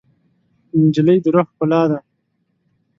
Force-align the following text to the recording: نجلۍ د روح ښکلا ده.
نجلۍ 0.83 1.17
د 1.23 1.25
روح 1.33 1.47
ښکلا 1.51 1.81
ده. 1.91 1.99